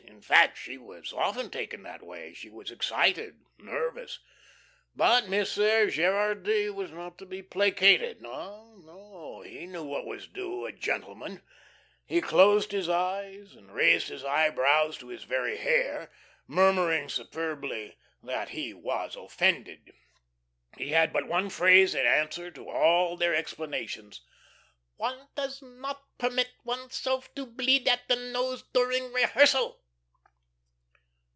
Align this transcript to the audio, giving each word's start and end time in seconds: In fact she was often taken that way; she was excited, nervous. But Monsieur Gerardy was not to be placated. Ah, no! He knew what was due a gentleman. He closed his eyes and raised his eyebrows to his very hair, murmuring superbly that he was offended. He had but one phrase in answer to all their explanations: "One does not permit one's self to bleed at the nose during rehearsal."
In 0.31 0.35
fact 0.37 0.55
she 0.59 0.77
was 0.77 1.11
often 1.11 1.49
taken 1.49 1.81
that 1.81 2.03
way; 2.03 2.31
she 2.35 2.47
was 2.47 2.69
excited, 2.69 3.41
nervous. 3.57 4.19
But 4.95 5.27
Monsieur 5.27 5.89
Gerardy 5.89 6.69
was 6.69 6.91
not 6.91 7.17
to 7.17 7.25
be 7.25 7.41
placated. 7.41 8.23
Ah, 8.23 8.75
no! 8.75 9.41
He 9.41 9.65
knew 9.65 9.83
what 9.83 10.05
was 10.05 10.27
due 10.27 10.67
a 10.67 10.71
gentleman. 10.71 11.41
He 12.05 12.21
closed 12.21 12.71
his 12.71 12.87
eyes 12.87 13.55
and 13.55 13.73
raised 13.73 14.09
his 14.09 14.23
eyebrows 14.23 14.95
to 14.99 15.07
his 15.07 15.23
very 15.23 15.57
hair, 15.57 16.11
murmuring 16.45 17.09
superbly 17.09 17.97
that 18.21 18.49
he 18.49 18.75
was 18.75 19.15
offended. 19.15 19.91
He 20.77 20.89
had 20.89 21.11
but 21.11 21.27
one 21.27 21.49
phrase 21.49 21.95
in 21.95 22.05
answer 22.05 22.51
to 22.51 22.69
all 22.69 23.17
their 23.17 23.33
explanations: 23.33 24.21
"One 24.97 25.29
does 25.33 25.63
not 25.63 26.03
permit 26.19 26.51
one's 26.63 26.95
self 26.95 27.33
to 27.33 27.47
bleed 27.47 27.87
at 27.87 28.07
the 28.07 28.15
nose 28.15 28.63
during 28.71 29.11
rehearsal." 29.11 29.79